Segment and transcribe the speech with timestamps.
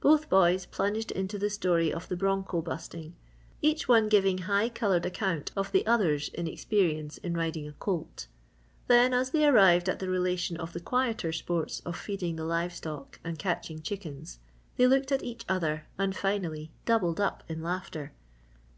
[0.00, 3.14] Both boys plunged into the story of the broncho busting
[3.60, 8.28] each one giving high coloured account of the other's inexperience in riding a colt.
[8.86, 13.20] Then as they arrived at the relation of the quieter sports of feeding the livestock
[13.22, 14.38] and catching chickens,
[14.78, 18.14] they looked at each other and finally doubled up in laughter.